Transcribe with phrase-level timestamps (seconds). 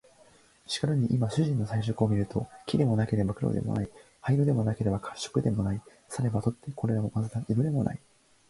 [0.65, 3.89] しかるに今主人の彩色を見ると、黄でもなければ黒でもない、
[4.19, 8.01] 灰色でもなければ褐色でもない、さればとてこれらを交ぜた色でもない